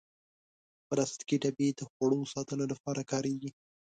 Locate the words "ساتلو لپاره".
2.33-3.01